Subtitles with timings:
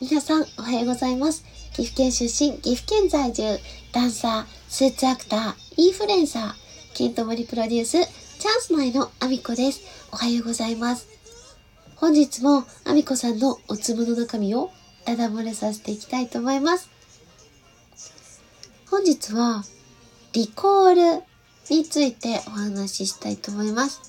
[0.00, 1.44] 皆さんおはようございます。
[1.74, 3.58] 岐阜県出身、岐阜県在住、
[3.92, 6.54] ダンサー、スーツアクター、インフルエンサー、
[6.94, 9.82] ケントモリプロデュース、チャンス内のアミコです。
[10.10, 11.06] おはようございます。
[11.96, 14.70] 本日もアミコさんのお粒の中身を
[15.04, 16.88] ダダ漏れさせていきたいと思います。
[18.90, 19.64] 本日は、
[20.32, 21.22] リコール
[21.68, 24.00] についてお話ししたいと思います。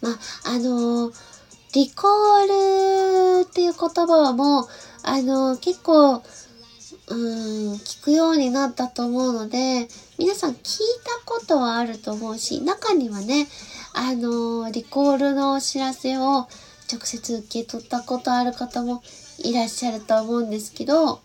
[0.00, 1.29] まあ、あのー、
[1.72, 4.66] リコールっていう言葉はもう、
[5.04, 9.86] あの、結構、うん、聞くようになったと思うので、
[10.18, 10.58] 皆さん聞い
[11.04, 13.46] たことはあると思うし、中にはね、
[13.94, 16.48] あの、リコールのお知らせを
[16.92, 19.02] 直接受け取ったことある方も
[19.38, 21.20] いらっしゃると思うんですけど、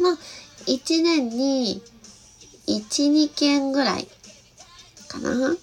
[0.00, 0.18] まあ、
[0.66, 1.82] 1年に
[2.68, 4.06] 1、2件ぐらい
[5.08, 5.56] かな。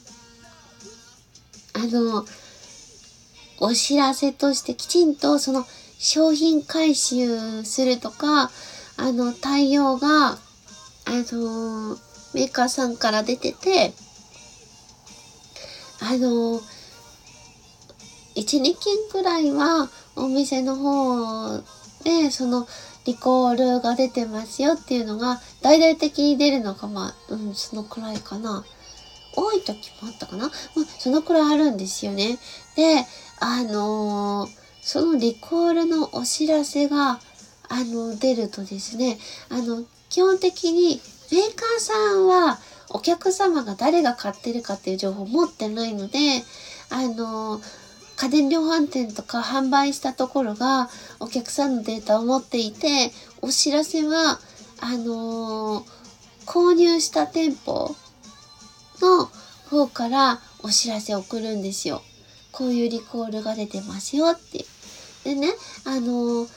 [1.74, 2.26] あの、
[3.66, 5.66] お知らせとしてきちんとその
[5.98, 8.52] 商品回収するとか、
[8.98, 10.38] あの、対応が、あ
[11.08, 11.98] の、
[12.34, 13.94] メーカーさんから出てて、
[16.00, 16.62] あの、
[18.36, 18.76] 1、2件
[19.12, 21.58] くらいはお店の方
[22.04, 22.68] で、その、
[23.06, 28.64] リコールが出てますよっていうのが大々的に出るのがまあ、うん、そのくらいかな。
[29.36, 30.46] 多い時もあったかな？
[30.46, 30.52] まあ、
[31.00, 32.38] そのくらいあるんですよね。
[32.76, 33.06] で、
[33.40, 34.50] あのー、
[34.82, 37.20] そのリコールのお知らせが、
[37.68, 39.18] あの、出るとですね、
[39.50, 46.20] あの、基本的にメーカーさんはお客様が誰が買ってるかっていう情報を持ってないので、
[46.90, 47.64] あのー、
[48.18, 50.90] 家電量販店とか販売したところが
[51.20, 53.12] お客さんのデータを持っていて、
[53.42, 54.40] お知らせは、
[54.80, 55.84] あのー、
[56.46, 57.96] 購入した店舗
[59.02, 59.30] の
[59.70, 62.02] 方からお知らせを送るんですよ。
[62.52, 64.66] こういうリコールが出てますよって。
[65.24, 65.50] でね、
[65.86, 66.48] あの、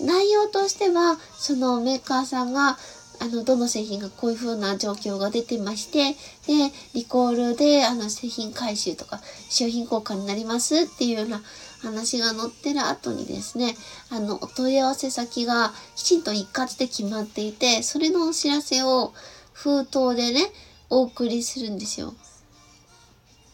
[0.00, 2.78] 内容としては、そのメーカーさんが、
[3.20, 6.12] あの、どの製品がこういう風な状況が出てまして、
[6.46, 11.42] で、リコールで、あの、製品回収とか、商品交換になりますっていうような
[11.82, 13.76] 話が載ってる後にですね、
[14.10, 19.12] あの、お問い合わせ先がきちんと一括で決まっていて、それのお知らせを
[19.52, 20.52] 封筒でね、
[20.90, 22.14] お送りするんですよ。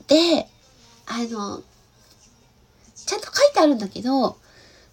[0.06, 0.48] で、
[1.06, 1.62] あの、
[3.06, 4.36] ちゃんと書いてあるんだけど、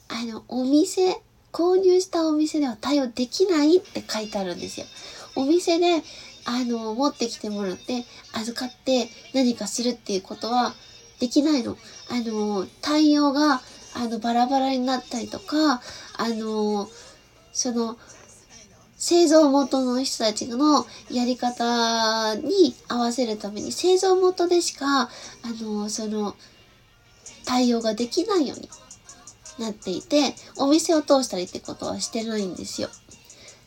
[0.10, 4.86] あの、お店、購入したお店では対応できないって書いてあるんですよ。
[5.36, 6.04] お店で、
[6.46, 10.74] あの、持ってきてもらって、預かって何かするっていうことは
[11.20, 11.78] できないの。
[12.10, 13.62] あの、対応が、
[13.94, 15.82] あの、バラバラになったりとか、
[16.18, 16.90] あの、
[17.54, 17.98] その、
[19.02, 25.10] 製造元の人たちのやり方に合わせるために製造元でしか、あ
[25.60, 26.36] の、その、
[27.44, 28.70] 対応ができないように
[29.58, 32.90] なっていて、お店を通したりってことはしてないんですよ。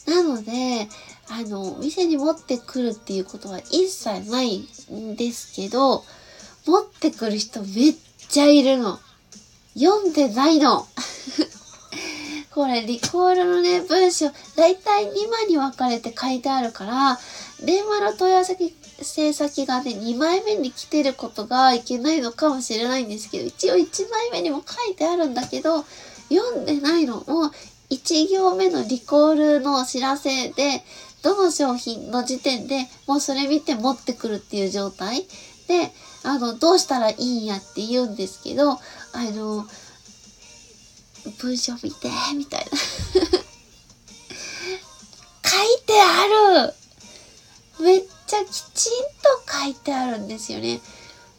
[0.06, 0.89] なので、
[1.28, 4.59] あの、お店に持ってくるっていうことは一切ない
[4.93, 6.05] んですけど、
[6.65, 7.95] 持ってくる人めっ
[8.28, 9.01] ちゃいるの。
[9.77, 10.87] 読んでないの。
[12.54, 17.19] これ、リコールのね、文章、だいたい2枚に分かれて書いてあるから、
[17.65, 25.84] 電話の問い合わせ先がね、2枚目に来てることがいけないのかもしれないんですけど、一応1枚目にも書いてあるんだけど、
[26.28, 27.50] 読んでないのも、
[27.91, 30.84] 1行目のリコールのお知らせで、
[31.22, 35.26] どの商品の時点でもうそれ見て持ってくるっていう状態
[35.66, 35.91] で、
[36.22, 38.78] あの、どうしたらいいんやって言うんですけど、あ
[39.34, 39.66] の、
[41.39, 42.71] 文章見て、みたいな。
[45.45, 46.25] 書いてあ
[46.65, 46.75] る
[47.81, 48.91] めっちゃきちん
[49.23, 50.81] と書いてあるんですよね。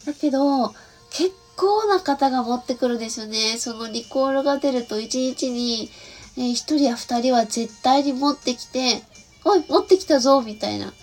[0.05, 0.73] だけど、
[1.11, 3.57] 結構な方が持ってくるんですよね。
[3.57, 5.89] そのリコールが出ると1日に、
[6.37, 9.03] えー、1人や2人は絶対に持ってきて、
[9.43, 10.93] おい、持ってきたぞみたいな。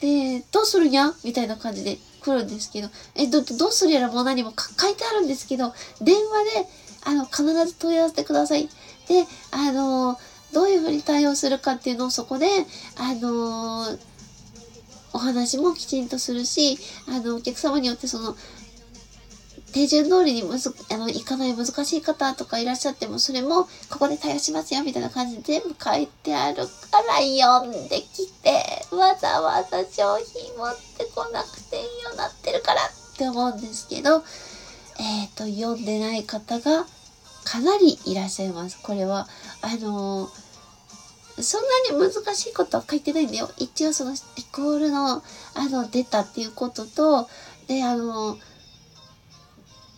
[0.00, 1.14] で、どうするにゃ？
[1.24, 6.68] みたいな感じで来るんですけど、え、ど、どうするやらもう何も書いてあるんですけど、電話で
[7.06, 8.68] あの、必ず問い合わせてください。
[9.08, 10.18] で、あの、
[10.52, 12.46] どういうふうに対応するかっていうのをそこで、
[12.96, 13.96] あの、
[15.12, 18.36] お話もきちんとするし、あの、お客様によってその、
[19.72, 34.24] 手順通りにむず、あの、いかない難しい方とかいらっしゃっても、それも、ここで対応しますよ、みたいな感じで全部書いてあるから読んできて、わざわざ商品持ってこなくていいようになってるからって思うんですけど、
[34.98, 36.86] えっ、ー、と、読んでない方が
[37.46, 38.78] かなりいらっしゃいます。
[38.82, 39.28] これは、
[39.62, 40.28] あの、
[41.40, 41.62] そん
[41.92, 43.48] なに難しいことは書いてないんだよ。
[43.56, 45.22] 一応そのリコールの、
[45.54, 47.28] あの、出たっていうことと、
[47.68, 48.36] で、あの、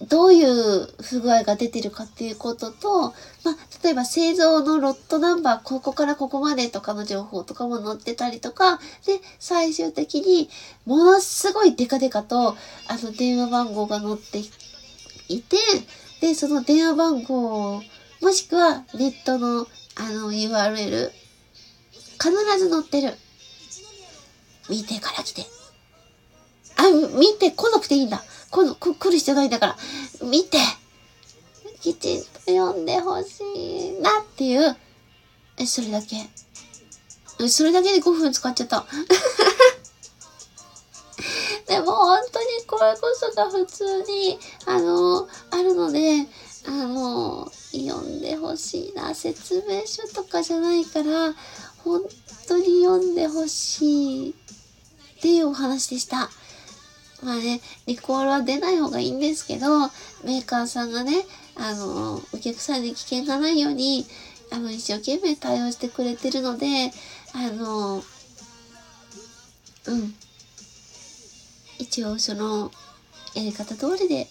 [0.02, 3.14] どういう不具合が出てるかっていうことと、
[3.44, 10.50] まあ、例えば製造のロットナンバー、ここからここまでとかの情報とかも載ってたりとか、で、最終的に
[10.86, 12.56] ものすごいデカデカと、あ
[12.98, 14.40] の、電話番号が載って
[15.28, 15.56] いて、
[16.20, 17.82] で、その電話番号、
[18.20, 19.66] もしくはネットの
[19.96, 21.10] あの URL、
[22.20, 23.14] 必ず載ってる。
[24.68, 25.42] 見てから来て。
[26.76, 26.82] あ、
[27.18, 28.22] 見て来なくていいんだ。
[28.50, 29.76] この、来る必要ないんだから。
[30.22, 30.58] 見て
[31.80, 34.76] きちんと読んでほしいなっていう、
[35.66, 36.16] それだけ。
[37.48, 38.84] それだけで5分使っちゃった。
[41.88, 46.26] でも本当にこれこそが普通に、あの、あるので、
[46.66, 49.14] あの、読んでほしいな。
[49.14, 51.34] 説明書とかじゃないから、
[51.78, 52.02] 本
[52.46, 54.34] 当に読んでほしいっ
[55.22, 56.28] ていうお話でした。
[57.22, 59.88] まあね、リコールは出ない方がいいんですけど、
[60.24, 61.24] メーカーさんがね、
[61.56, 64.04] あの、お客さんに危険がないように、
[64.52, 66.92] あの、一生懸命対応してくれてるので、
[67.32, 68.04] あの、
[69.86, 70.14] うん。
[71.78, 72.70] 一応その、
[73.34, 74.26] やり方通りで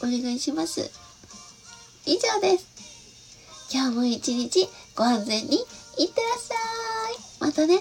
[0.00, 0.90] お願いします。
[2.06, 3.70] 以上です。
[3.72, 5.56] 今日も一日ご安全に
[5.98, 7.48] いってらっしゃい。
[7.48, 7.80] またね。